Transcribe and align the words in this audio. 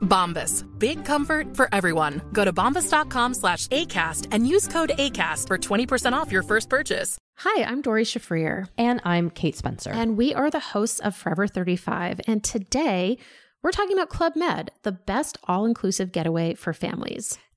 Bombas. 0.00 0.64
Big 0.78 1.04
comfort 1.04 1.56
for 1.56 1.68
everyone. 1.72 2.20
Go 2.32 2.44
to 2.44 2.52
bombas.com 2.52 3.34
slash 3.34 3.66
ACAST 3.68 4.26
and 4.32 4.46
use 4.46 4.66
code 4.68 4.90
ACAST 4.98 5.46
for 5.46 5.56
20% 5.58 6.12
off 6.12 6.32
your 6.32 6.42
first 6.42 6.68
purchase. 6.68 7.16
Hi, 7.38 7.64
I'm 7.64 7.80
Dory 7.80 8.04
Shafrir, 8.04 8.66
And 8.76 9.00
I'm 9.04 9.30
Kate 9.30 9.56
Spencer. 9.56 9.90
and 9.90 10.16
we 10.16 10.34
are 10.34 10.50
the 10.50 10.60
hosts 10.60 11.00
of 11.00 11.16
Forever 11.16 11.46
35. 11.46 12.20
And 12.26 12.44
today 12.44 13.16
we're 13.62 13.70
talking 13.72 13.96
about 13.96 14.08
Club 14.10 14.36
Med, 14.36 14.70
the 14.82 14.92
best 14.92 15.38
all 15.44 15.64
inclusive 15.64 16.12
getaway 16.12 16.54
for 16.54 16.72
families. 16.72 17.38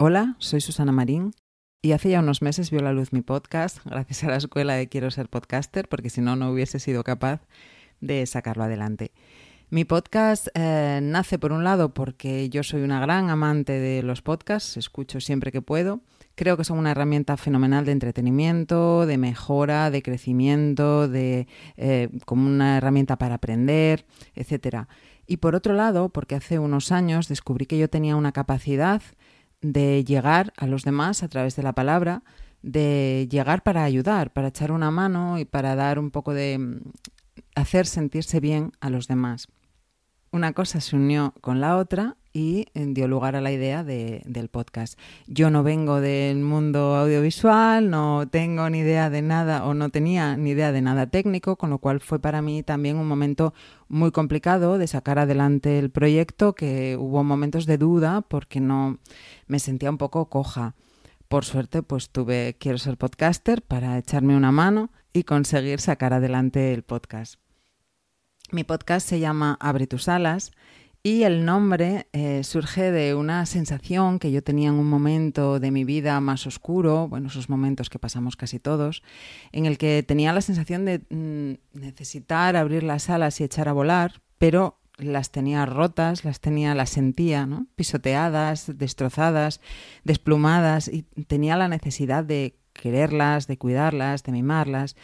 Hola, 0.00 0.36
soy 0.38 0.60
Susana 0.60 0.92
Marín 0.92 1.32
y 1.82 1.90
hace 1.90 2.10
ya 2.10 2.20
unos 2.20 2.40
meses 2.40 2.70
vio 2.70 2.80
la 2.80 2.92
luz 2.92 3.12
mi 3.12 3.20
podcast 3.20 3.84
gracias 3.84 4.22
a 4.22 4.28
la 4.28 4.36
escuela 4.36 4.74
de 4.74 4.88
Quiero 4.88 5.10
ser 5.10 5.28
podcaster 5.28 5.88
porque 5.88 6.08
si 6.08 6.20
no, 6.20 6.36
no 6.36 6.52
hubiese 6.52 6.78
sido 6.78 7.02
capaz 7.02 7.40
de 8.00 8.24
sacarlo 8.26 8.62
adelante. 8.62 9.10
Mi 9.70 9.84
podcast 9.84 10.50
eh, 10.54 11.00
nace 11.02 11.40
por 11.40 11.50
un 11.50 11.64
lado 11.64 11.94
porque 11.94 12.48
yo 12.48 12.62
soy 12.62 12.82
una 12.82 13.00
gran 13.00 13.28
amante 13.28 13.72
de 13.72 14.04
los 14.04 14.22
podcasts, 14.22 14.76
escucho 14.76 15.20
siempre 15.20 15.50
que 15.50 15.62
puedo. 15.62 16.00
Creo 16.36 16.56
que 16.56 16.62
son 16.62 16.78
una 16.78 16.92
herramienta 16.92 17.36
fenomenal 17.36 17.84
de 17.84 17.90
entretenimiento, 17.90 19.04
de 19.04 19.18
mejora, 19.18 19.90
de 19.90 20.02
crecimiento, 20.04 21.08
de 21.08 21.48
eh, 21.76 22.08
como 22.24 22.46
una 22.46 22.76
herramienta 22.76 23.18
para 23.18 23.34
aprender, 23.34 24.06
etcétera. 24.36 24.86
Y 25.26 25.38
por 25.38 25.56
otro 25.56 25.74
lado, 25.74 26.08
porque 26.10 26.36
hace 26.36 26.60
unos 26.60 26.92
años 26.92 27.26
descubrí 27.26 27.66
que 27.66 27.78
yo 27.78 27.90
tenía 27.90 28.14
una 28.14 28.30
capacidad 28.30 29.02
de 29.60 30.04
llegar 30.04 30.52
a 30.56 30.66
los 30.66 30.84
demás 30.84 31.22
a 31.22 31.28
través 31.28 31.56
de 31.56 31.62
la 31.62 31.72
palabra, 31.72 32.22
de 32.62 33.26
llegar 33.30 33.62
para 33.62 33.84
ayudar, 33.84 34.32
para 34.32 34.48
echar 34.48 34.72
una 34.72 34.90
mano 34.90 35.38
y 35.38 35.44
para 35.44 35.74
dar 35.74 35.98
un 35.98 36.10
poco 36.10 36.34
de 36.34 36.58
mm, 36.58 36.80
hacer 37.54 37.86
sentirse 37.86 38.40
bien 38.40 38.72
a 38.80 38.90
los 38.90 39.08
demás. 39.08 39.48
Una 40.30 40.52
cosa 40.52 40.80
se 40.80 40.94
unió 40.94 41.32
con 41.40 41.60
la 41.60 41.76
otra 41.76 42.17
y 42.32 42.66
dio 42.74 43.08
lugar 43.08 43.36
a 43.36 43.40
la 43.40 43.50
idea 43.52 43.84
de- 43.84 44.22
del 44.26 44.48
podcast. 44.48 44.98
Yo 45.26 45.50
no 45.50 45.62
vengo 45.62 46.00
del 46.00 46.38
mundo 46.38 46.96
audiovisual, 46.96 47.90
no 47.90 48.28
tengo 48.30 48.68
ni 48.70 48.78
idea 48.80 49.10
de 49.10 49.22
nada 49.22 49.64
o 49.64 49.74
no 49.74 49.88
tenía 49.90 50.36
ni 50.36 50.50
idea 50.50 50.72
de 50.72 50.82
nada 50.82 51.06
técnico, 51.06 51.56
con 51.56 51.70
lo 51.70 51.78
cual 51.78 52.00
fue 52.00 52.18
para 52.20 52.42
mí 52.42 52.62
también 52.62 52.96
un 52.96 53.08
momento 53.08 53.54
muy 53.88 54.10
complicado 54.10 54.78
de 54.78 54.86
sacar 54.86 55.18
adelante 55.18 55.78
el 55.78 55.90
proyecto, 55.90 56.54
que 56.54 56.96
hubo 56.98 57.24
momentos 57.24 57.66
de 57.66 57.78
duda 57.78 58.20
porque 58.22 58.60
no 58.60 58.98
me 59.46 59.58
sentía 59.58 59.90
un 59.90 59.98
poco 59.98 60.26
coja. 60.28 60.74
Por 61.28 61.44
suerte, 61.44 61.82
pues 61.82 62.10
tuve 62.10 62.56
Quiero 62.58 62.78
ser 62.78 62.96
podcaster 62.96 63.62
para 63.62 63.98
echarme 63.98 64.36
una 64.36 64.52
mano 64.52 64.90
y 65.12 65.24
conseguir 65.24 65.80
sacar 65.80 66.12
adelante 66.14 66.72
el 66.72 66.82
podcast. 66.84 67.34
Mi 68.50 68.64
podcast 68.64 69.06
se 69.06 69.20
llama 69.20 69.58
Abre 69.60 69.86
tus 69.86 70.08
alas 70.08 70.52
y 71.02 71.22
el 71.22 71.44
nombre 71.44 72.08
eh, 72.12 72.42
surge 72.44 72.90
de 72.90 73.14
una 73.14 73.46
sensación 73.46 74.18
que 74.18 74.32
yo 74.32 74.42
tenía 74.42 74.68
en 74.68 74.74
un 74.74 74.88
momento 74.88 75.60
de 75.60 75.70
mi 75.70 75.84
vida 75.84 76.20
más 76.20 76.46
oscuro, 76.46 77.08
bueno, 77.08 77.28
esos 77.28 77.48
momentos 77.48 77.88
que 77.88 77.98
pasamos 77.98 78.36
casi 78.36 78.58
todos, 78.58 79.02
en 79.52 79.66
el 79.66 79.78
que 79.78 80.02
tenía 80.02 80.32
la 80.32 80.40
sensación 80.40 80.84
de 80.84 81.00
mm, 81.10 81.78
necesitar 81.78 82.56
abrir 82.56 82.82
las 82.82 83.08
alas 83.10 83.40
y 83.40 83.44
echar 83.44 83.68
a 83.68 83.72
volar, 83.72 84.20
pero 84.38 84.78
las 84.98 85.30
tenía 85.30 85.64
rotas, 85.64 86.24
las 86.24 86.40
tenía, 86.40 86.74
las 86.74 86.90
sentía, 86.90 87.46
¿no? 87.46 87.66
pisoteadas, 87.76 88.76
destrozadas, 88.76 89.60
desplumadas 90.04 90.88
y 90.88 91.02
tenía 91.26 91.56
la 91.56 91.68
necesidad 91.68 92.24
de 92.24 92.56
quererlas, 92.72 93.46
de 93.46 93.58
cuidarlas, 93.58 94.24
de 94.24 94.32
mimarlas. 94.32 94.96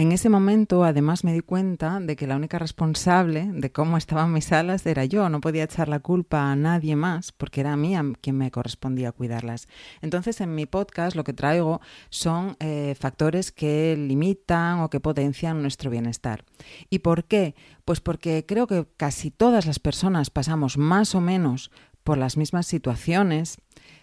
En 0.00 0.12
ese 0.12 0.30
momento, 0.30 0.82
además, 0.82 1.24
me 1.24 1.34
di 1.34 1.40
cuenta 1.40 2.00
de 2.00 2.16
que 2.16 2.26
la 2.26 2.36
única 2.36 2.58
responsable 2.58 3.50
de 3.52 3.70
cómo 3.70 3.98
estaban 3.98 4.32
mis 4.32 4.50
alas 4.50 4.86
era 4.86 5.04
yo. 5.04 5.28
No 5.28 5.42
podía 5.42 5.64
echar 5.64 5.90
la 5.90 6.00
culpa 6.00 6.50
a 6.50 6.56
nadie 6.56 6.96
más 6.96 7.32
porque 7.32 7.60
era 7.60 7.74
a 7.74 7.76
mí 7.76 7.94
quien 8.22 8.38
me 8.38 8.50
correspondía 8.50 9.12
cuidarlas. 9.12 9.68
Entonces, 10.00 10.40
en 10.40 10.54
mi 10.54 10.64
podcast 10.64 11.16
lo 11.16 11.22
que 11.22 11.34
traigo 11.34 11.82
son 12.08 12.56
eh, 12.60 12.96
factores 12.98 13.52
que 13.52 13.94
limitan 13.94 14.80
o 14.80 14.88
que 14.88 15.00
potencian 15.00 15.60
nuestro 15.60 15.90
bienestar. 15.90 16.46
¿Y 16.88 17.00
por 17.00 17.24
qué? 17.24 17.54
Pues 17.84 18.00
porque 18.00 18.46
creo 18.48 18.66
que 18.66 18.86
casi 18.96 19.30
todas 19.30 19.66
las 19.66 19.80
personas 19.80 20.30
pasamos 20.30 20.78
más 20.78 21.14
o 21.14 21.20
menos 21.20 21.70
por 22.04 22.16
las 22.16 22.38
mismas 22.38 22.66
situaciones, 22.66 23.58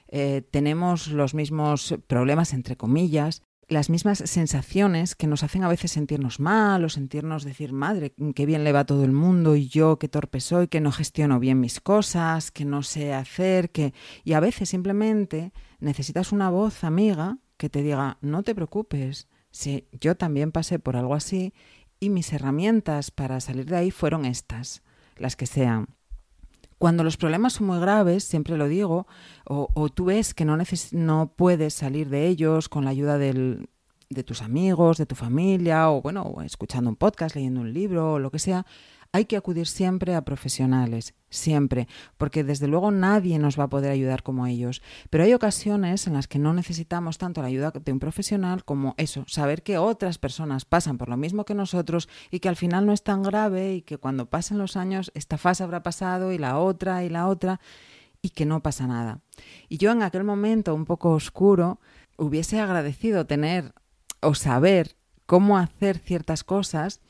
eh, 0.09 0.43
tenemos 0.51 1.07
los 1.07 1.33
mismos 1.33 1.95
problemas, 2.05 2.53
entre 2.53 2.77
comillas, 2.77 3.41
las 3.67 3.89
mismas 3.89 4.19
sensaciones 4.19 5.15
que 5.15 5.27
nos 5.27 5.43
hacen 5.43 5.63
a 5.63 5.67
veces 5.67 5.91
sentirnos 5.91 6.39
mal 6.39 6.85
o 6.85 6.89
sentirnos 6.89 7.43
decir, 7.43 7.73
madre, 7.73 8.13
qué 8.33 8.45
bien 8.45 8.63
le 8.63 8.71
va 8.71 8.85
todo 8.85 9.03
el 9.03 9.11
mundo 9.11 9.55
y 9.55 9.67
yo 9.67 9.99
qué 9.99 10.07
torpe 10.07 10.39
soy, 10.39 10.67
que 10.67 10.79
no 10.79 10.91
gestiono 10.91 11.39
bien 11.39 11.59
mis 11.59 11.81
cosas, 11.81 12.51
que 12.51 12.63
no 12.63 12.81
sé 12.83 13.13
hacer, 13.13 13.69
que... 13.69 13.93
Y 14.23 14.33
a 14.33 14.39
veces 14.39 14.69
simplemente 14.69 15.51
necesitas 15.79 16.31
una 16.31 16.49
voz 16.49 16.83
amiga 16.83 17.39
que 17.57 17.69
te 17.69 17.81
diga, 17.81 18.17
no 18.21 18.43
te 18.43 18.55
preocupes, 18.55 19.27
si 19.51 19.87
yo 19.91 20.15
también 20.15 20.51
pasé 20.51 20.79
por 20.79 20.95
algo 20.95 21.15
así 21.15 21.53
y 21.99 22.09
mis 22.09 22.31
herramientas 22.31 23.11
para 23.11 23.39
salir 23.41 23.65
de 23.65 23.75
ahí 23.75 23.91
fueron 23.91 24.25
estas, 24.25 24.83
las 25.17 25.35
que 25.35 25.45
sean. 25.45 25.96
Cuando 26.77 27.03
los 27.03 27.17
problemas 27.17 27.53
son 27.53 27.67
muy 27.67 27.79
graves, 27.79 28.23
siempre 28.23 28.57
lo 28.57 28.67
digo, 28.67 29.07
o, 29.45 29.89
tú 29.89 30.05
ves 30.05 30.33
que 30.33 30.45
no, 30.45 30.57
no 30.91 31.33
puedes 31.35 31.73
salir 31.73 32.09
de 32.09 32.27
ellos 32.27 32.69
con 32.69 32.85
la 32.85 32.91
ayuda 32.91 33.17
del, 33.17 33.69
de 34.09 34.23
tus 34.23 34.41
amigos, 34.41 34.97
de 34.97 35.05
tu 35.05 35.15
familia, 35.15 35.89
o 35.89 36.01
bueno, 36.01 36.35
escuchando 36.45 36.89
un 36.89 36.95
podcast, 36.95 37.35
leyendo 37.35 37.61
un 37.61 37.73
libro, 37.73 38.13
o 38.13 38.19
lo 38.19 38.31
que 38.31 38.39
sea, 38.39 38.65
hay 39.11 39.25
que 39.25 39.37
acudir 39.37 39.67
siempre 39.67 40.15
a 40.15 40.23
profesionales, 40.23 41.15
siempre, 41.29 41.87
porque 42.17 42.43
desde 42.43 42.67
luego 42.67 42.91
nadie 42.91 43.39
nos 43.39 43.59
va 43.59 43.65
a 43.65 43.69
poder 43.69 43.91
ayudar 43.91 44.23
como 44.23 44.47
ellos. 44.47 44.81
Pero 45.09 45.23
hay 45.23 45.33
ocasiones 45.33 46.07
en 46.07 46.13
las 46.13 46.27
que 46.27 46.39
no 46.39 46.53
necesitamos 46.53 47.17
tanto 47.17 47.41
la 47.41 47.47
ayuda 47.47 47.71
de 47.71 47.91
un 47.91 47.99
profesional 47.99 48.63
como 48.63 48.95
eso, 48.97 49.25
saber 49.27 49.63
que 49.63 49.77
otras 49.77 50.17
personas 50.17 50.65
pasan 50.65 50.97
por 50.97 51.09
lo 51.09 51.17
mismo 51.17 51.45
que 51.45 51.53
nosotros 51.53 52.09
y 52.31 52.39
que 52.39 52.49
al 52.49 52.55
final 52.55 52.85
no 52.85 52.93
es 52.93 53.03
tan 53.03 53.23
grave 53.23 53.75
y 53.75 53.81
que 53.81 53.97
cuando 53.97 54.29
pasen 54.29 54.57
los 54.57 54.77
años 54.77 55.11
esta 55.13 55.37
fase 55.37 55.63
habrá 55.63 55.83
pasado 55.83 56.31
y 56.31 56.37
la 56.37 56.57
otra 56.59 57.03
y 57.03 57.09
la 57.09 57.27
otra 57.27 57.59
y 58.21 58.29
que 58.29 58.45
no 58.45 58.61
pasa 58.61 58.87
nada. 58.87 59.21
Y 59.69 59.77
yo 59.77 59.91
en 59.91 60.01
aquel 60.01 60.23
momento 60.23 60.73
un 60.73 60.85
poco 60.85 61.11
oscuro 61.11 61.79
hubiese 62.17 62.59
agradecido 62.59 63.25
tener 63.25 63.73
o 64.21 64.33
saber 64.33 64.95
cómo 65.25 65.57
hacer 65.57 65.99
ciertas 65.99 66.43
cosas 66.43 67.01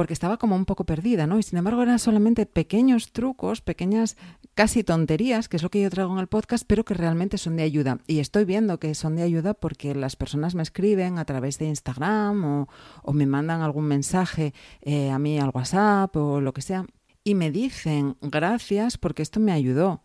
porque 0.00 0.14
estaba 0.14 0.38
como 0.38 0.56
un 0.56 0.64
poco 0.64 0.84
perdida, 0.84 1.26
¿no? 1.26 1.38
Y 1.38 1.42
sin 1.42 1.58
embargo 1.58 1.82
eran 1.82 1.98
solamente 1.98 2.46
pequeños 2.46 3.12
trucos, 3.12 3.60
pequeñas 3.60 4.16
casi 4.54 4.82
tonterías, 4.82 5.46
que 5.46 5.58
es 5.58 5.62
lo 5.62 5.68
que 5.68 5.82
yo 5.82 5.90
traigo 5.90 6.10
en 6.14 6.20
el 6.20 6.26
podcast, 6.26 6.64
pero 6.66 6.86
que 6.86 6.94
realmente 6.94 7.36
son 7.36 7.56
de 7.56 7.64
ayuda. 7.64 7.98
Y 8.06 8.20
estoy 8.20 8.46
viendo 8.46 8.80
que 8.80 8.94
son 8.94 9.14
de 9.16 9.24
ayuda 9.24 9.52
porque 9.52 9.94
las 9.94 10.16
personas 10.16 10.54
me 10.54 10.62
escriben 10.62 11.18
a 11.18 11.26
través 11.26 11.58
de 11.58 11.66
Instagram 11.66 12.66
o, 13.02 13.12
me 13.12 13.26
mandan 13.26 13.60
algún 13.60 13.84
mensaje 13.84 14.54
eh, 14.80 15.10
a 15.10 15.18
mí 15.18 15.38
al 15.38 15.50
WhatsApp 15.52 16.16
o 16.16 16.40
lo 16.40 16.54
que 16.54 16.62
sea, 16.62 16.86
y 17.22 17.34
me 17.34 17.50
dicen 17.50 18.16
gracias 18.22 18.96
porque 18.96 19.20
esto 19.20 19.38
me 19.38 19.52
ayudó. 19.52 20.02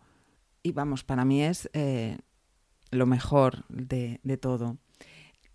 Y 0.62 0.72
vamos, 0.72 1.04
para 1.04 1.24
mí 1.24 1.42
es 1.42 1.70
eh, 1.72 2.18
lo 2.90 3.06
mejor 3.06 3.64
de 3.70 4.36
todo. 4.38 4.76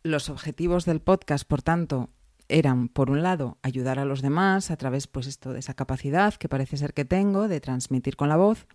Los 0.02 0.30
objetivos 0.30 0.86
del 0.86 1.00
podcast, 1.00 1.48
por 1.48 1.62
tanto, 1.62 2.10
eran, 2.52 2.88
por 2.88 3.10
un 3.10 3.24
lado, 3.24 3.58
ayudar 3.62 4.00
a 4.00 4.06
los 4.06 4.22
demás 4.22 4.72
a 4.72 4.78
través, 4.78 5.08
pues 5.08 5.28
esto, 5.28 5.54
de 5.54 5.60
esa 5.60 5.74
capacidad 5.74 6.34
que 6.36 6.50
parece 6.50 6.78
ser 6.78 6.94
que 6.94 7.06
tengo 7.06 7.48
de 7.48 7.60
transmitir 7.60 8.16
con 8.16 8.30
la 8.30 8.38
voz. 8.38 8.68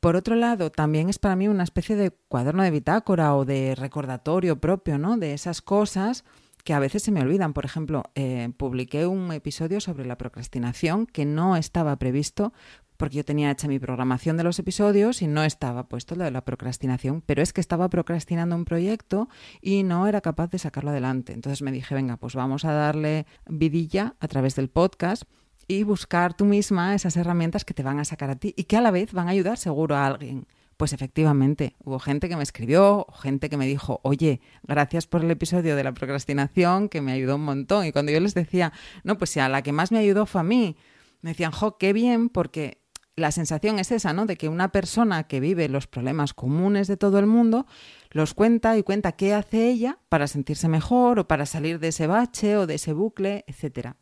Por 0.00 0.16
otro 0.16 0.34
lado, 0.34 0.70
también 0.70 1.08
es 1.08 1.18
para 1.18 1.36
mí 1.36 1.48
una 1.48 1.64
especie 1.64 1.96
de 1.96 2.10
cuaderno 2.10 2.62
de 2.62 2.70
bitácora 2.70 3.34
o 3.34 3.44
de 3.44 3.74
recordatorio 3.74 4.60
propio, 4.60 4.98
¿no? 4.98 5.16
De 5.16 5.32
esas 5.32 5.62
cosas 5.62 6.24
que 6.64 6.74
a 6.74 6.78
veces 6.80 7.02
se 7.02 7.12
me 7.12 7.20
olvidan. 7.20 7.52
Por 7.52 7.64
ejemplo, 7.64 8.02
eh, 8.14 8.50
publiqué 8.56 9.06
un 9.06 9.32
episodio 9.32 9.80
sobre 9.80 10.04
la 10.04 10.18
procrastinación 10.18 11.06
que 11.06 11.24
no 11.24 11.56
estaba 11.56 11.96
previsto 11.96 12.52
porque 12.96 13.16
yo 13.16 13.24
tenía 13.24 13.50
hecha 13.50 13.68
mi 13.68 13.78
programación 13.78 14.36
de 14.36 14.44
los 14.44 14.58
episodios 14.58 15.22
y 15.22 15.26
no 15.26 15.44
estaba 15.44 15.88
puesto 15.88 16.14
lo 16.14 16.24
de 16.24 16.30
la 16.30 16.44
procrastinación, 16.44 17.22
pero 17.22 17.42
es 17.42 17.52
que 17.52 17.60
estaba 17.60 17.88
procrastinando 17.88 18.56
un 18.56 18.64
proyecto 18.64 19.28
y 19.60 19.82
no 19.82 20.06
era 20.06 20.20
capaz 20.20 20.50
de 20.50 20.58
sacarlo 20.58 20.90
adelante. 20.90 21.32
Entonces 21.32 21.62
me 21.62 21.72
dije, 21.72 21.94
venga, 21.94 22.16
pues 22.16 22.34
vamos 22.34 22.64
a 22.64 22.72
darle 22.72 23.26
vidilla 23.46 24.14
a 24.20 24.28
través 24.28 24.54
del 24.56 24.68
podcast 24.68 25.24
y 25.68 25.82
buscar 25.82 26.34
tú 26.34 26.44
misma 26.44 26.94
esas 26.94 27.16
herramientas 27.16 27.64
que 27.64 27.74
te 27.74 27.82
van 27.82 27.98
a 27.98 28.04
sacar 28.04 28.30
a 28.30 28.36
ti 28.36 28.54
y 28.56 28.64
que 28.64 28.76
a 28.76 28.80
la 28.80 28.90
vez 28.90 29.12
van 29.12 29.28
a 29.28 29.32
ayudar 29.32 29.58
seguro 29.58 29.96
a 29.96 30.06
alguien. 30.06 30.46
Pues 30.76 30.92
efectivamente, 30.92 31.74
hubo 31.82 31.98
gente 31.98 32.28
que 32.28 32.36
me 32.36 32.42
escribió, 32.42 33.06
gente 33.22 33.48
que 33.48 33.56
me 33.56 33.66
dijo, 33.66 34.00
oye, 34.02 34.42
gracias 34.62 35.06
por 35.06 35.24
el 35.24 35.30
episodio 35.30 35.74
de 35.74 35.82
la 35.82 35.94
procrastinación, 35.94 36.90
que 36.90 37.00
me 37.00 37.12
ayudó 37.12 37.36
un 37.36 37.44
montón. 37.44 37.86
Y 37.86 37.92
cuando 37.92 38.12
yo 38.12 38.20
les 38.20 38.34
decía, 38.34 38.74
no, 39.02 39.16
pues 39.16 39.30
si 39.30 39.40
a 39.40 39.48
la 39.48 39.62
que 39.62 39.72
más 39.72 39.90
me 39.90 39.98
ayudó 39.98 40.26
fue 40.26 40.42
a 40.42 40.44
mí, 40.44 40.76
me 41.22 41.30
decían, 41.30 41.50
jo, 41.50 41.78
qué 41.78 41.94
bien, 41.94 42.28
porque 42.28 42.82
la 43.16 43.32
sensación 43.32 43.78
es 43.78 43.90
esa, 43.92 44.12
¿no? 44.12 44.26
De 44.26 44.36
que 44.36 44.48
una 44.48 44.70
persona 44.70 45.24
que 45.24 45.40
vive 45.40 45.68
los 45.68 45.86
problemas 45.86 46.34
comunes 46.34 46.86
de 46.86 46.98
todo 46.98 47.18
el 47.18 47.26
mundo 47.26 47.66
los 48.10 48.34
cuenta 48.34 48.76
y 48.76 48.82
cuenta 48.82 49.12
qué 49.12 49.34
hace 49.34 49.68
ella 49.68 49.98
para 50.10 50.26
sentirse 50.26 50.68
mejor 50.68 51.18
o 51.18 51.26
para 51.26 51.46
salir 51.46 51.78
de 51.78 51.88
ese 51.88 52.06
bache 52.06 52.56
o 52.56 52.66
de 52.66 52.74
ese 52.74 52.92
bucle, 52.92 53.44
etc. 53.46 53.94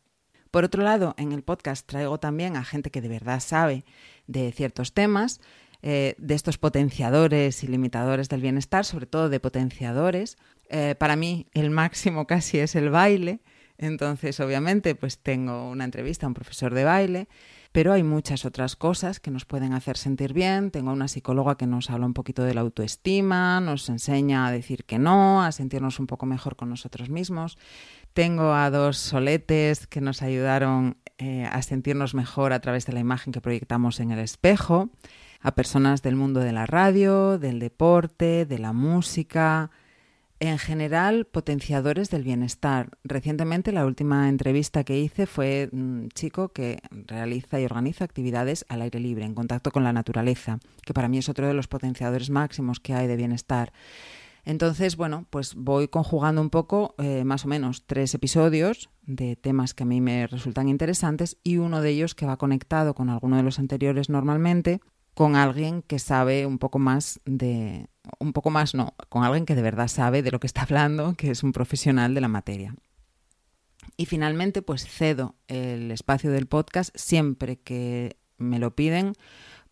Por 0.51 0.65
otro 0.65 0.83
lado, 0.83 1.15
en 1.17 1.31
el 1.31 1.43
podcast 1.43 1.87
traigo 1.87 2.19
también 2.19 2.57
a 2.57 2.63
gente 2.63 2.91
que 2.91 3.01
de 3.01 3.09
verdad 3.09 3.39
sabe 3.39 3.85
de 4.27 4.51
ciertos 4.51 4.93
temas, 4.93 5.39
eh, 5.81 6.15
de 6.17 6.33
estos 6.33 6.57
potenciadores 6.57 7.63
y 7.63 7.67
limitadores 7.67 8.27
del 8.27 8.41
bienestar, 8.41 8.85
sobre 8.85 9.05
todo 9.05 9.29
de 9.29 9.39
potenciadores. 9.39 10.37
Eh, 10.69 10.95
para 10.97 11.15
mí 11.15 11.47
el 11.53 11.69
máximo 11.69 12.27
casi 12.27 12.59
es 12.59 12.75
el 12.75 12.89
baile, 12.89 13.39
entonces 13.77 14.39
obviamente 14.39 14.95
pues 14.95 15.19
tengo 15.19 15.69
una 15.69 15.83
entrevista 15.85 16.25
a 16.25 16.29
un 16.29 16.33
profesor 16.33 16.73
de 16.73 16.83
baile 16.83 17.27
pero 17.75 17.91
hay 17.91 18.03
muchas 18.03 18.45
otras 18.45 18.77
cosas 18.77 19.19
que 19.19 19.31
nos 19.31 19.43
pueden 19.43 19.73
hacer 19.73 19.97
sentir 19.97 20.31
bien. 20.31 20.71
Tengo 20.71 20.93
una 20.93 21.09
psicóloga 21.09 21.57
que 21.57 21.67
nos 21.67 21.89
habla 21.89 22.05
un 22.05 22.13
poquito 22.13 22.41
de 22.45 22.53
la 22.53 22.61
autoestima, 22.61 23.59
nos 23.59 23.89
enseña 23.89 24.47
a 24.47 24.51
decir 24.53 24.85
que 24.85 24.97
no, 24.97 25.43
a 25.43 25.51
sentirnos 25.51 25.99
un 25.99 26.07
poco 26.07 26.25
mejor 26.25 26.55
con 26.55 26.69
nosotros 26.69 27.09
mismos. 27.09 27.57
Tengo 28.13 28.53
a 28.53 28.69
dos 28.69 28.95
soletes 28.95 29.87
que 29.87 29.99
nos 29.99 30.21
ayudaron 30.21 30.95
eh, 31.17 31.49
a 31.51 31.61
sentirnos 31.63 32.13
mejor 32.13 32.53
a 32.53 32.61
través 32.61 32.85
de 32.85 32.93
la 32.93 33.01
imagen 33.01 33.33
que 33.33 33.41
proyectamos 33.41 33.99
en 33.99 34.11
el 34.11 34.19
espejo, 34.19 34.89
a 35.41 35.53
personas 35.53 36.01
del 36.01 36.15
mundo 36.15 36.39
de 36.39 36.53
la 36.53 36.65
radio, 36.65 37.37
del 37.37 37.59
deporte, 37.59 38.45
de 38.45 38.57
la 38.57 38.71
música, 38.71 39.69
en 40.45 40.57
general, 40.57 41.25
potenciadores 41.25 42.09
del 42.09 42.23
bienestar. 42.23 42.89
Recientemente 43.03 43.71
la 43.71 43.85
última 43.85 44.29
entrevista 44.29 44.83
que 44.83 44.99
hice 44.99 45.25
fue 45.25 45.69
un 45.71 46.09
chico 46.13 46.49
que 46.49 46.79
realiza 46.91 47.59
y 47.59 47.65
organiza 47.65 48.05
actividades 48.05 48.65
al 48.69 48.81
aire 48.81 48.99
libre, 48.99 49.25
en 49.25 49.35
contacto 49.35 49.71
con 49.71 49.83
la 49.83 49.93
naturaleza, 49.93 50.59
que 50.83 50.93
para 50.93 51.07
mí 51.07 51.17
es 51.17 51.29
otro 51.29 51.47
de 51.47 51.53
los 51.53 51.67
potenciadores 51.67 52.29
máximos 52.29 52.79
que 52.79 52.93
hay 52.93 53.07
de 53.07 53.15
bienestar. 53.15 53.71
Entonces, 54.45 54.95
bueno, 54.95 55.25
pues 55.31 55.55
voy 55.55 55.87
conjugando 55.87 56.39
un 56.39 56.51
poco, 56.51 56.93
eh, 56.99 57.23
más 57.23 57.45
o 57.45 57.47
menos, 57.47 57.85
tres 57.87 58.13
episodios 58.13 58.89
de 59.01 59.35
temas 59.35 59.73
que 59.73 59.83
a 59.83 59.87
mí 59.87 60.01
me 60.01 60.27
resultan 60.27 60.69
interesantes 60.69 61.37
y 61.43 61.57
uno 61.57 61.81
de 61.81 61.89
ellos 61.89 62.13
que 62.13 62.27
va 62.27 62.37
conectado 62.37 62.93
con 62.93 63.09
alguno 63.09 63.37
de 63.37 63.43
los 63.43 63.57
anteriores 63.57 64.09
normalmente, 64.09 64.81
con 65.15 65.35
alguien 65.35 65.81
que 65.81 65.97
sabe 65.97 66.45
un 66.45 66.59
poco 66.59 66.77
más 66.77 67.19
de, 67.25 67.87
un 68.19 68.33
poco 68.33 68.49
más 68.49 68.75
no, 68.75 68.93
con 69.09 69.23
alguien 69.23 69.45
que 69.45 69.55
de 69.55 69.61
verdad 69.61 69.87
sabe 69.87 70.21
de 70.21 70.31
lo 70.31 70.39
que 70.39 70.47
está 70.47 70.63
hablando, 70.63 71.15
que 71.15 71.31
es 71.31 71.43
un 71.43 71.51
profesional 71.51 72.13
de 72.13 72.21
la 72.21 72.27
materia. 72.27 72.75
Y 73.97 74.05
finalmente, 74.05 74.61
pues 74.61 74.85
cedo 74.87 75.35
el 75.47 75.91
espacio 75.91 76.31
del 76.31 76.47
podcast 76.47 76.95
siempre 76.95 77.57
que 77.57 78.17
me 78.37 78.59
lo 78.59 78.75
piden 78.75 79.13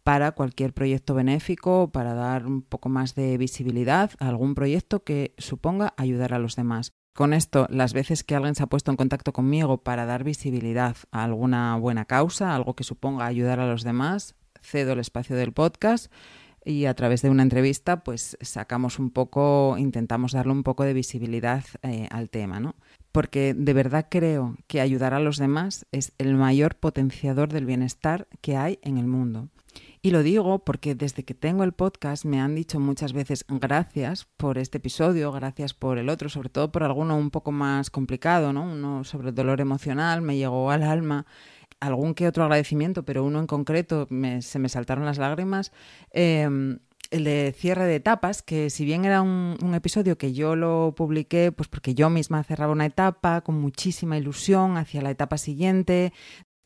para 0.04 0.34
cualquier 0.34 0.74
proyecto 0.74 1.14
benéfico 1.14 1.90
para 1.92 2.14
dar 2.14 2.46
un 2.46 2.62
poco 2.62 2.90
más 2.90 3.16
de 3.16 3.38
visibilidad 3.38 4.12
a 4.20 4.28
algún 4.28 4.54
proyecto 4.54 5.04
que 5.04 5.34
suponga 5.38 5.94
ayudar 5.98 6.34
a 6.34 6.40
los 6.40 6.56
demás. 6.56 6.92
Con 7.14 7.34
esto, 7.34 7.68
las 7.70 7.94
veces 7.94 8.24
que 8.24 8.36
alguien 8.36 8.56
se 8.56 8.64
ha 8.64 8.68
puesto 8.68 8.92
en 8.92 8.98
contacto 8.98 9.34
conmigo 9.34 9.84
para 9.84 10.06
dar 10.06 10.24
visibilidad 10.24 10.96
a 11.12 11.24
alguna 11.24 11.76
buena 11.78 12.06
causa, 12.06 12.56
algo 12.56 12.76
que 12.76 12.84
suponga 12.84 13.28
ayudar 13.28 13.60
a 13.60 13.68
los 13.68 13.84
demás, 13.84 14.36
cedo 14.62 14.94
el 14.94 15.00
espacio 15.00 15.36
del 15.36 15.54
podcast 15.54 16.12
y 16.66 16.86
a 16.86 16.94
través 16.94 17.22
de 17.22 17.30
una 17.30 17.44
entrevista 17.44 18.04
pues 18.04 18.38
sacamos 18.42 19.00
un 19.00 19.10
poco, 19.10 19.76
intentamos 19.78 20.34
darle 20.34 20.52
un 20.52 20.64
poco 20.64 20.84
de 20.84 20.94
visibilidad 20.94 21.64
eh, 21.82 22.08
al 22.12 22.30
tema, 22.30 22.60
¿no? 22.60 22.76
Porque 23.12 23.54
de 23.54 23.74
verdad 23.74 24.08
creo 24.10 24.56
que 24.68 24.82
ayudar 24.82 25.14
a 25.14 25.20
los 25.20 25.38
demás 25.38 25.86
es 25.92 26.14
el 26.18 26.36
mayor 26.36 26.76
potenciador 26.76 27.52
del 27.52 27.66
bienestar 27.66 28.28
que 28.42 28.58
hay 28.58 28.80
en 28.82 28.98
el 28.98 29.08
mundo. 29.08 29.50
Y 30.02 30.12
lo 30.12 30.22
digo 30.22 30.60
porque 30.60 30.96
desde 30.96 31.24
que 31.24 31.34
tengo 31.34 31.64
el 31.64 31.72
podcast 31.72 32.26
me 32.26 32.42
han 32.42 32.56
dicho 32.56 32.80
muchas 32.80 33.14
veces 33.14 33.46
gracias 33.48 34.28
por 34.36 34.58
este 34.58 34.78
episodio, 34.78 35.32
gracias 35.32 35.74
por 35.74 35.98
el 35.98 36.10
otro, 36.10 36.28
sobre 36.28 36.50
todo 36.50 36.72
por 36.72 36.84
alguno 36.84 37.16
un 37.16 37.32
poco 37.32 37.54
más 37.54 37.90
complicado, 37.90 38.52
¿no? 38.52 38.64
Uno 38.64 39.06
sobre 39.06 39.30
el 39.30 39.36
dolor 39.36 39.62
emocional, 39.62 40.22
me 40.22 40.36
llegó 40.36 40.72
al 40.72 40.84
alma 40.84 41.26
algún 41.88 42.14
que 42.14 42.28
otro 42.28 42.44
agradecimiento, 42.44 43.04
pero 43.04 43.24
uno 43.24 43.40
en 43.40 43.48
concreto 43.48 44.08
se 44.42 44.60
me 44.60 44.70
saltaron 44.70 45.06
las 45.06 45.18
lágrimas. 45.18 45.72
Em, 46.12 46.80
el 47.12 47.26
de 47.26 47.54
cierre 47.56 47.86
de 47.86 47.96
etapas, 47.96 48.42
que 48.42 48.72
si 48.72 48.86
bien 48.86 49.06
era 49.06 49.22
un, 49.22 49.58
un, 49.62 49.76
episodio 49.76 50.18
que 50.18 50.34
yo 50.34 50.56
lo 50.56 50.96
publiqué, 50.98 51.52
pues 51.52 51.70
porque 51.70 51.94
yo 51.94 52.10
misma 52.10 52.44
cerraba 52.44 52.74
una 52.74 52.88
etapa 52.88 53.42
con 53.42 53.60
muchísima 53.62 54.18
ilusión 54.18 54.78
hacia 54.78 55.02
la 55.04 55.12
etapa 55.12 55.38
siguiente, 55.38 56.12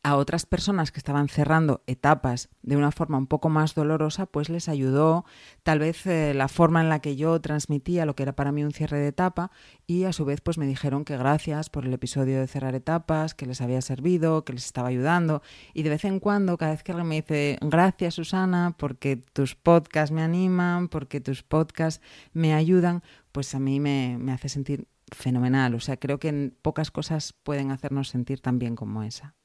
a 0.08 0.16
otras 0.16 0.46
personas 0.46 0.94
que 0.94 1.00
estaban 1.00 1.28
cerrando 1.28 1.84
etapas 1.86 2.48
de 2.62 2.78
una 2.78 2.92
forma 2.92 3.18
un 3.18 3.28
poco 3.28 3.50
más 3.50 3.76
dolorosa, 3.76 4.26
pues 4.26 4.48
les 4.48 4.70
ayudó 4.70 5.26
tal 5.64 5.80
vez 5.80 6.08
eh, 6.08 6.34
la 6.34 6.48
forma 6.48 6.80
en 6.80 6.88
la 6.88 7.00
que 7.00 7.18
yo 7.18 7.42
transmitía 7.42 8.06
lo 8.06 8.16
que 8.16 8.24
era 8.24 8.34
para 8.34 8.54
mí 8.54 8.64
un 8.64 8.72
cierre 8.72 9.00
de 9.00 9.10
etapa 9.10 9.52
y 9.86 10.06
a 10.06 10.14
su 10.14 10.24
vez 10.24 10.40
pues 10.40 10.58
me 10.58 10.66
dijeron 10.66 11.04
que 11.04 11.18
gracias 11.18 11.70
por 11.70 11.86
el 11.86 11.94
episodio 11.94 12.40
de 12.40 12.48
cerrar 12.48 12.74
etapas, 12.74 13.36
que 13.36 13.46
les 13.46 13.60
había 13.60 13.82
servido, 13.82 14.46
que 14.46 14.54
les 14.54 14.66
estaba 14.66 14.88
ayudando 14.88 15.42
y 15.74 15.84
de 15.84 15.90
vez 15.90 16.06
en 16.06 16.22
cuando 16.22 16.58
cada 16.58 16.72
vez 16.72 16.84
que 16.84 16.94
alguien 16.94 17.10
me 17.10 17.16
dice 17.16 17.58
gracias 17.60 18.14
Susana 18.14 18.76
porque 18.78 19.18
tus 19.18 19.56
podcasts 19.56 20.14
me 20.14 20.22
animan, 20.22 20.88
porque 20.88 21.20
tus 21.20 21.44
podcasts 21.44 22.02
me 22.32 22.54
ayudan, 22.54 23.04
pues 23.34 23.54
a 23.54 23.60
mí 23.60 23.82
me, 23.82 24.18
me 24.18 24.32
hace 24.32 24.48
sentir 24.48 24.88
fenomenal. 25.12 25.76
O 25.76 25.82
sea, 25.82 25.98
creo 25.98 26.18
que 26.18 26.54
pocas 26.62 26.92
cosas 26.92 27.34
pueden 27.44 27.72
hacernos 27.72 28.08
sentir 28.08 28.40
tan 28.40 28.58
bien 28.58 28.78
como 28.78 29.04
esa. 29.04 29.36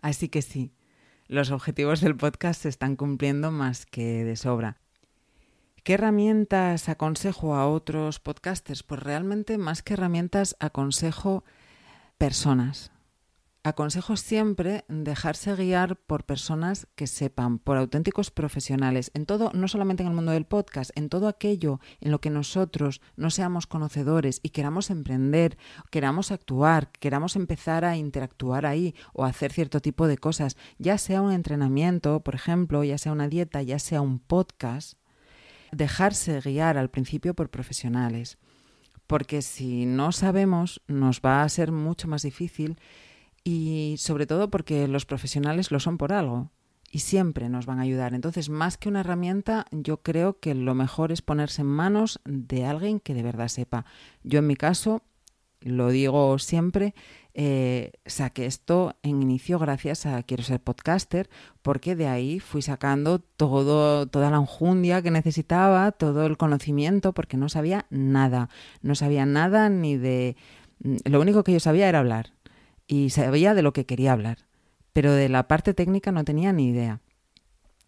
Así 0.00 0.28
que 0.28 0.42
sí, 0.42 0.72
los 1.26 1.50
objetivos 1.50 2.00
del 2.00 2.16
podcast 2.16 2.62
se 2.62 2.68
están 2.68 2.96
cumpliendo 2.96 3.50
más 3.50 3.86
que 3.86 4.24
de 4.24 4.36
sobra. 4.36 4.78
¿Qué 5.82 5.94
herramientas 5.94 6.88
aconsejo 6.88 7.54
a 7.54 7.66
otros 7.66 8.18
podcasters? 8.18 8.82
Pues 8.82 9.02
realmente 9.02 9.56
más 9.56 9.82
que 9.82 9.94
herramientas 9.94 10.56
aconsejo 10.60 11.44
personas, 12.18 12.92
aconsejo 13.62 14.16
siempre 14.16 14.84
dejarse 14.88 15.54
guiar 15.54 15.96
por 15.96 16.24
personas 16.24 16.86
que 16.94 17.06
sepan, 17.06 17.58
por 17.58 17.76
auténticos 17.76 18.30
profesionales, 18.30 19.10
en 19.12 19.26
todo, 19.26 19.50
no 19.52 19.68
solamente 19.68 20.02
en 20.02 20.08
el 20.08 20.14
mundo 20.14 20.32
del 20.32 20.46
podcast, 20.46 20.90
en 20.94 21.10
todo 21.10 21.28
aquello 21.28 21.78
en 22.00 22.10
lo 22.10 22.20
que 22.20 22.30
nosotros 22.30 23.02
no 23.16 23.30
seamos 23.30 23.66
conocedores 23.66 24.40
y 24.42 24.50
queramos 24.50 24.88
emprender, 24.88 25.58
queramos 25.90 26.32
actuar, 26.32 26.90
queramos 26.92 27.36
empezar 27.36 27.84
a 27.84 27.96
interactuar 27.96 28.64
ahí 28.64 28.94
o 29.12 29.24
hacer 29.24 29.52
cierto 29.52 29.80
tipo 29.80 30.08
de 30.08 30.16
cosas, 30.16 30.56
ya 30.78 30.96
sea 30.96 31.20
un 31.20 31.32
entrenamiento, 31.32 32.20
por 32.20 32.34
ejemplo, 32.34 32.82
ya 32.82 32.96
sea 32.96 33.12
una 33.12 33.28
dieta, 33.28 33.60
ya 33.62 33.78
sea 33.78 34.00
un 34.00 34.20
podcast, 34.20 34.94
dejarse 35.70 36.40
guiar 36.40 36.78
al 36.78 36.90
principio 36.90 37.34
por 37.34 37.50
profesionales. 37.50 38.38
Porque 39.06 39.42
si 39.42 39.86
no 39.86 40.12
sabemos, 40.12 40.82
nos 40.86 41.20
va 41.20 41.42
a 41.42 41.48
ser 41.48 41.72
mucho 41.72 42.06
más 42.06 42.22
difícil 42.22 42.78
y 43.44 43.96
sobre 43.98 44.26
todo 44.26 44.50
porque 44.50 44.88
los 44.88 45.06
profesionales 45.06 45.70
lo 45.70 45.80
son 45.80 45.98
por 45.98 46.12
algo 46.12 46.50
y 46.90 47.00
siempre 47.00 47.48
nos 47.48 47.66
van 47.66 47.78
a 47.78 47.82
ayudar. 47.82 48.14
Entonces, 48.14 48.48
más 48.48 48.76
que 48.76 48.88
una 48.88 49.00
herramienta, 49.00 49.66
yo 49.70 49.98
creo 49.98 50.40
que 50.40 50.54
lo 50.54 50.74
mejor 50.74 51.12
es 51.12 51.22
ponerse 51.22 51.62
en 51.62 51.68
manos 51.68 52.20
de 52.24 52.64
alguien 52.64 52.98
que 53.00 53.14
de 53.14 53.22
verdad 53.22 53.48
sepa. 53.48 53.84
Yo 54.24 54.40
en 54.40 54.48
mi 54.48 54.56
caso, 54.56 55.02
lo 55.60 55.90
digo 55.90 56.36
siempre, 56.40 56.94
eh, 57.34 57.92
saqué 58.06 58.46
esto 58.46 58.96
en 59.02 59.22
inicio 59.22 59.60
gracias 59.60 60.04
a 60.04 60.20
Quiero 60.24 60.42
ser 60.42 60.60
podcaster, 60.60 61.30
porque 61.62 61.94
de 61.94 62.08
ahí 62.08 62.40
fui 62.40 62.60
sacando 62.60 63.20
todo, 63.20 64.06
toda 64.08 64.30
la 64.30 64.38
enjundia 64.38 65.00
que 65.00 65.12
necesitaba, 65.12 65.92
todo 65.92 66.26
el 66.26 66.36
conocimiento, 66.36 67.12
porque 67.12 67.36
no 67.36 67.48
sabía 67.48 67.86
nada. 67.90 68.48
No 68.82 68.96
sabía 68.96 69.26
nada 69.26 69.68
ni 69.68 69.96
de... 69.96 70.36
Lo 71.04 71.20
único 71.20 71.44
que 71.44 71.52
yo 71.52 71.60
sabía 71.60 71.88
era 71.88 72.00
hablar 72.00 72.32
y 72.90 73.10
sabía 73.10 73.54
de 73.54 73.62
lo 73.62 73.72
que 73.72 73.86
quería 73.86 74.12
hablar, 74.12 74.38
pero 74.92 75.12
de 75.12 75.28
la 75.28 75.46
parte 75.46 75.74
técnica 75.74 76.10
no 76.10 76.24
tenía 76.24 76.52
ni 76.52 76.70
idea. 76.70 77.00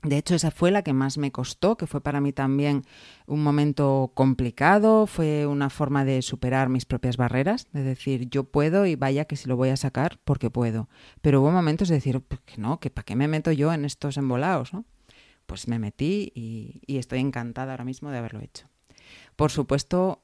De 0.04 0.16
hecho, 0.16 0.36
esa 0.36 0.52
fue 0.52 0.70
la 0.70 0.82
que 0.82 0.92
más 0.92 1.18
me 1.18 1.32
costó, 1.32 1.76
que 1.76 1.88
fue 1.88 2.00
para 2.00 2.20
mí 2.20 2.32
también 2.32 2.84
un 3.26 3.42
momento 3.42 4.12
complicado, 4.14 5.08
fue 5.08 5.46
una 5.46 5.70
forma 5.70 6.04
de 6.04 6.22
superar 6.22 6.68
mis 6.68 6.84
propias 6.84 7.16
barreras, 7.16 7.66
de 7.72 7.82
decir, 7.82 8.28
yo 8.30 8.44
puedo 8.44 8.86
y 8.86 8.94
vaya 8.94 9.24
que 9.24 9.34
si 9.34 9.48
lo 9.48 9.56
voy 9.56 9.70
a 9.70 9.76
sacar 9.76 10.20
porque 10.24 10.50
puedo. 10.50 10.88
Pero 11.20 11.40
hubo 11.40 11.50
momentos 11.50 11.88
de 11.88 11.96
decir, 11.96 12.20
pues 12.20 12.40
que 12.42 12.58
no, 12.58 12.78
que 12.78 12.90
para 12.90 13.04
qué 13.04 13.16
me 13.16 13.26
meto 13.26 13.50
yo 13.50 13.72
en 13.72 13.84
estos 13.84 14.16
embolados, 14.16 14.72
¿no? 14.72 14.84
Pues 15.46 15.66
me 15.66 15.80
metí 15.80 16.30
y, 16.32 16.80
y 16.86 16.98
estoy 16.98 17.18
encantada 17.18 17.72
ahora 17.72 17.84
mismo 17.84 18.10
de 18.10 18.18
haberlo 18.18 18.40
hecho. 18.40 18.68
Por 19.34 19.50
supuesto, 19.50 20.21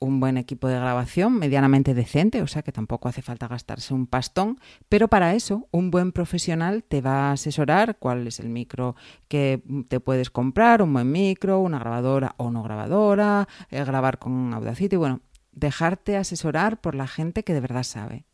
un 0.00 0.18
buen 0.18 0.36
equipo 0.38 0.66
de 0.66 0.76
grabación 0.76 1.38
medianamente 1.38 1.94
decente, 1.94 2.42
o 2.42 2.46
sea 2.46 2.62
que 2.62 2.72
tampoco 2.72 3.08
hace 3.08 3.22
falta 3.22 3.46
gastarse 3.46 3.94
un 3.94 4.06
pastón, 4.06 4.58
pero 4.88 5.08
para 5.08 5.34
eso 5.34 5.68
un 5.70 5.90
buen 5.90 6.10
profesional 6.10 6.82
te 6.82 7.00
va 7.00 7.28
a 7.28 7.32
asesorar 7.32 7.98
cuál 7.98 8.26
es 8.26 8.40
el 8.40 8.48
micro 8.48 8.96
que 9.28 9.62
te 9.88 10.00
puedes 10.00 10.30
comprar, 10.30 10.82
un 10.82 10.92
buen 10.92 11.12
micro, 11.12 11.60
una 11.60 11.78
grabadora 11.78 12.34
o 12.38 12.50
no 12.50 12.62
grabadora, 12.62 13.46
eh, 13.70 13.84
grabar 13.84 14.18
con 14.18 14.54
Audacity, 14.54 14.96
bueno, 14.96 15.20
dejarte 15.52 16.16
asesorar 16.16 16.80
por 16.80 16.94
la 16.94 17.06
gente 17.06 17.44
que 17.44 17.54
de 17.54 17.60
verdad 17.60 17.82
sabe. 17.82 18.24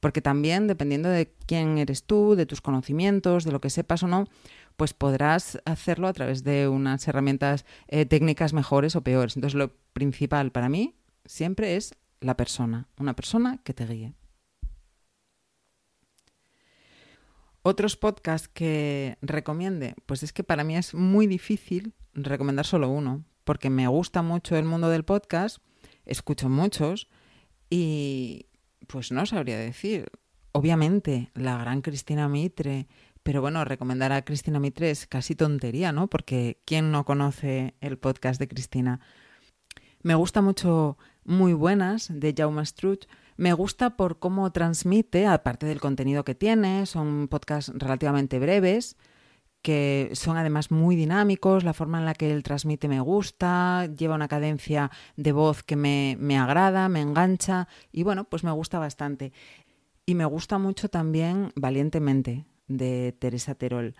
Porque 0.00 0.20
también, 0.20 0.66
dependiendo 0.66 1.08
de 1.08 1.32
quién 1.46 1.78
eres 1.78 2.04
tú, 2.04 2.34
de 2.34 2.44
tus 2.44 2.60
conocimientos, 2.60 3.44
de 3.44 3.52
lo 3.52 3.60
que 3.62 3.70
sepas 3.70 4.02
o 4.02 4.06
no, 4.06 4.28
pues 4.76 4.92
podrás 4.92 5.60
hacerlo 5.64 6.08
a 6.08 6.12
través 6.12 6.44
de 6.44 6.68
unas 6.68 7.06
herramientas 7.06 7.64
eh, 7.88 8.06
técnicas 8.06 8.52
mejores 8.52 8.96
o 8.96 9.02
peores. 9.02 9.36
Entonces, 9.36 9.56
lo 9.56 9.72
principal 9.92 10.50
para 10.50 10.68
mí 10.68 10.94
siempre 11.24 11.76
es 11.76 11.94
la 12.20 12.36
persona, 12.36 12.88
una 12.98 13.14
persona 13.14 13.60
que 13.62 13.74
te 13.74 13.86
guíe. 13.86 14.14
Otros 17.62 17.96
podcasts 17.96 18.48
que 18.48 19.16
recomiende, 19.22 19.94
pues 20.04 20.22
es 20.22 20.34
que 20.34 20.44
para 20.44 20.64
mí 20.64 20.76
es 20.76 20.92
muy 20.92 21.26
difícil 21.26 21.94
recomendar 22.12 22.66
solo 22.66 22.90
uno, 22.90 23.24
porque 23.44 23.70
me 23.70 23.88
gusta 23.88 24.20
mucho 24.20 24.56
el 24.56 24.66
mundo 24.66 24.90
del 24.90 25.04
podcast, 25.04 25.58
escucho 26.04 26.50
muchos 26.50 27.08
y 27.70 28.46
pues 28.86 29.12
no 29.12 29.24
sabría 29.24 29.58
decir. 29.58 30.10
Obviamente, 30.52 31.30
la 31.34 31.56
gran 31.56 31.80
Cristina 31.80 32.28
Mitre, 32.28 32.86
pero 33.24 33.40
bueno, 33.40 33.64
recomendar 33.64 34.12
a 34.12 34.22
Cristina 34.22 34.60
Mitre 34.60 34.90
es 34.90 35.06
casi 35.06 35.34
tontería, 35.34 35.92
¿no? 35.92 36.08
Porque 36.08 36.60
¿quién 36.66 36.92
no 36.92 37.04
conoce 37.06 37.74
el 37.80 37.98
podcast 37.98 38.38
de 38.38 38.48
Cristina? 38.48 39.00
Me 40.02 40.14
gusta 40.14 40.42
mucho 40.42 40.98
Muy 41.24 41.54
Buenas 41.54 42.08
de 42.12 42.34
Jaume 42.36 42.64
Struch. 42.66 43.08
Me 43.38 43.54
gusta 43.54 43.96
por 43.96 44.18
cómo 44.18 44.52
transmite, 44.52 45.26
aparte 45.26 45.64
del 45.64 45.80
contenido 45.80 46.22
que 46.22 46.34
tiene, 46.34 46.84
son 46.84 47.26
podcasts 47.28 47.72
relativamente 47.74 48.38
breves, 48.38 48.98
que 49.62 50.10
son 50.12 50.36
además 50.36 50.70
muy 50.70 50.94
dinámicos, 50.94 51.64
la 51.64 51.72
forma 51.72 51.98
en 51.98 52.04
la 52.04 52.12
que 52.12 52.30
él 52.30 52.42
transmite 52.42 52.88
me 52.88 53.00
gusta, 53.00 53.86
lleva 53.86 54.16
una 54.16 54.28
cadencia 54.28 54.90
de 55.16 55.32
voz 55.32 55.62
que 55.62 55.76
me, 55.76 56.18
me 56.20 56.36
agrada, 56.36 56.90
me 56.90 57.00
engancha 57.00 57.68
y 57.90 58.02
bueno, 58.02 58.24
pues 58.24 58.44
me 58.44 58.52
gusta 58.52 58.78
bastante. 58.78 59.32
Y 60.04 60.14
me 60.14 60.26
gusta 60.26 60.58
mucho 60.58 60.90
también 60.90 61.52
Valientemente, 61.56 62.44
de 62.68 63.14
Teresa 63.18 63.54
Terol. 63.54 63.94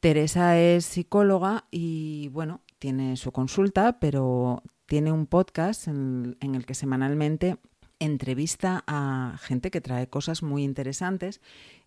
Teresa 0.00 0.58
es 0.58 0.84
psicóloga 0.84 1.66
y 1.70 2.28
bueno, 2.28 2.62
tiene 2.78 3.16
su 3.16 3.32
consulta, 3.32 3.98
pero 3.98 4.62
tiene 4.86 5.12
un 5.12 5.26
podcast 5.26 5.88
en, 5.88 6.36
el 6.40 6.64
que 6.66 6.74
semanalmente 6.74 7.58
entrevista 7.98 8.84
a 8.86 9.36
gente 9.40 9.70
que 9.70 9.80
trae 9.80 10.08
cosas 10.08 10.42
muy 10.42 10.62
interesantes 10.62 11.40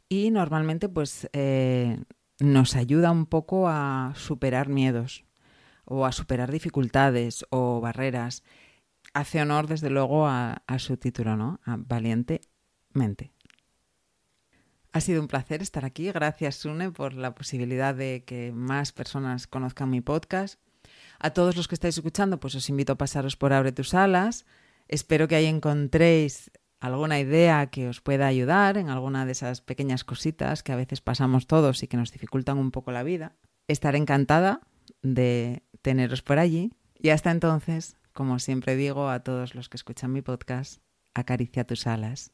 y 0.09 0.29
normalmente 0.29 0.89
pues 0.89 1.29
eh, 1.31 2.03
nos 2.39 2.75
ayuda 2.75 3.11
un 3.11 3.25
poco 3.25 3.69
a 3.69 4.13
superar 4.15 4.67
miedos 4.67 5.23
o 5.85 6.05
a 6.05 6.11
superar 6.11 6.51
dificultades 6.51 7.45
o 7.49 7.79
barreras. 7.79 8.43
Hace 9.13 9.41
honor 9.41 9.67
desde 9.67 9.89
luego 9.89 10.27
a, 10.27 10.61
su 10.77 10.97
título, 10.97 11.35
¿no? 11.37 11.59
A 11.65 11.77
Valiente 11.77 12.41
Mente. 12.93 13.31
Ha 14.93 14.99
sido 14.99 15.21
un 15.21 15.27
placer 15.27 15.61
estar 15.61 15.85
aquí. 15.85 16.11
Gracias, 16.11 16.55
Sune, 16.55 16.91
por 16.91 17.13
la 17.13 17.33
posibilidad 17.33 17.95
de 17.95 18.23
que 18.25 18.51
más 18.51 18.91
personas 18.91 19.47
conozcan 19.47 19.89
mi 19.89 20.01
podcast. 20.01 20.59
A 21.19 21.29
todos 21.31 21.55
los 21.55 21.67
que 21.67 21.75
estáis 21.75 21.97
escuchando, 21.97 22.39
pues 22.39 22.55
os 22.55 22.69
invito 22.69 22.93
a 22.93 22.97
pasaros 22.97 23.37
por 23.37 23.53
Abre 23.53 23.71
tus 23.71 23.93
alas. 23.93 24.45
Espero 24.87 25.27
que 25.27 25.35
ahí 25.35 25.45
encontréis 25.45 26.51
alguna 26.81 27.19
idea 27.19 27.67
que 27.67 27.87
os 27.87 28.01
pueda 28.01 28.27
ayudar 28.27 28.77
en 28.77 28.89
alguna 28.89 29.25
de 29.25 29.31
esas 29.31 29.61
pequeñas 29.61 30.03
cositas 30.03 30.63
que 30.63 30.73
a 30.73 30.75
veces 30.75 30.99
pasamos 30.99 31.47
todos 31.47 31.83
y 31.83 31.87
que 31.87 31.95
nos 31.95 32.11
dificultan 32.11 32.57
un 32.57 32.71
poco 32.71 32.91
la 32.91 33.03
vida. 33.03 33.35
Estaré 33.67 33.97
encantada 33.97 34.61
de 35.01 35.63
teneros 35.81 36.21
por 36.21 36.39
allí. 36.39 36.73
Y 36.97 37.09
hasta 37.09 37.31
entonces, 37.31 37.97
como 38.13 38.39
siempre 38.39 38.75
digo 38.75 39.09
a 39.09 39.21
todos 39.21 39.55
los 39.55 39.69
que 39.69 39.77
escuchan 39.77 40.11
mi 40.11 40.21
podcast, 40.21 40.81
acaricia 41.13 41.65
tus 41.65 41.87
alas. 41.87 42.33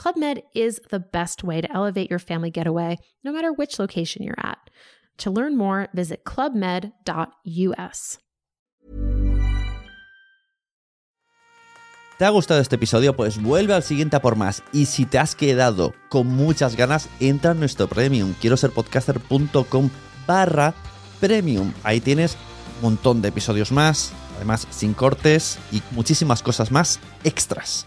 Club 0.00 0.16
Med 0.16 0.44
is 0.54 0.80
the 0.88 0.98
best 0.98 1.44
way 1.44 1.60
to 1.60 1.70
elevate 1.70 2.08
your 2.08 2.18
family 2.18 2.50
getaway, 2.50 2.96
no 3.22 3.32
matter 3.32 3.52
which 3.52 3.78
location 3.78 4.22
you're 4.22 4.34
at. 4.38 4.70
To 5.18 5.30
learn 5.30 5.58
more, 5.58 5.88
visit 5.92 6.24
clubmed.us. 6.24 8.18
¿Te 12.18 12.24
ha 12.24 12.30
gustado 12.30 12.60
este 12.62 12.76
episodio? 12.76 13.14
Pues 13.14 13.42
vuelve 13.42 13.74
al 13.74 13.82
siguiente 13.82 14.16
a 14.16 14.22
por 14.22 14.36
más. 14.36 14.62
Y 14.72 14.86
si 14.86 15.04
te 15.04 15.18
has 15.18 15.34
quedado 15.34 15.92
con 16.08 16.28
muchas 16.28 16.76
ganas, 16.76 17.10
entra 17.20 17.50
en 17.50 17.60
nuestro 17.60 17.86
premium. 17.86 18.32
Quiero 18.40 18.56
ser 18.56 18.70
podcaster.com 18.70 19.90
barra 20.26 20.72
premium. 21.20 21.74
Ahí 21.82 22.00
tienes 22.00 22.38
un 22.76 22.82
montón 22.82 23.20
de 23.20 23.28
episodios 23.28 23.70
más, 23.70 24.12
además 24.36 24.66
sin 24.70 24.94
cortes 24.94 25.58
y 25.70 25.82
muchísimas 25.90 26.42
cosas 26.42 26.70
más 26.70 27.00
extras. 27.22 27.86